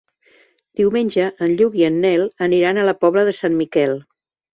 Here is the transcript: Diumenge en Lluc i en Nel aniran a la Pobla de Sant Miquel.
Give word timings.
Diumenge 0.79 1.27
en 1.47 1.53
Lluc 1.59 1.77
i 1.81 1.85
en 1.89 1.99
Nel 2.05 2.23
aniran 2.47 2.79
a 2.79 2.87
la 2.89 2.95
Pobla 3.05 3.27
de 3.29 3.35
Sant 3.41 3.59
Miquel. 3.61 3.95